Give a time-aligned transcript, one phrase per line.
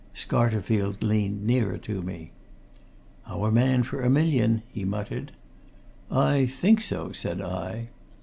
[0.15, 2.31] Scarterfield leaned nearer to me.
[3.27, 5.31] "Our man for a million!" he muttered.
[6.09, 7.89] "I think so," said I.